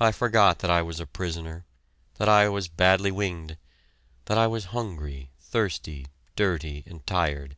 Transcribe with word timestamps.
I 0.00 0.10
forgot 0.10 0.58
that 0.58 0.72
I 0.72 0.82
was 0.82 0.98
a 0.98 1.06
prisoner, 1.06 1.64
that 2.16 2.28
I 2.28 2.48
was 2.48 2.66
badly 2.66 3.12
winged, 3.12 3.58
that 4.24 4.36
I 4.38 4.48
was 4.48 4.64
hungry, 4.74 5.30
thirsty, 5.38 6.06
dirty, 6.34 6.82
and 6.84 7.06
tired. 7.06 7.54